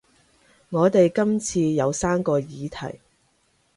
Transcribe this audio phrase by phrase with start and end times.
[0.71, 2.99] 我哋今次有三個議題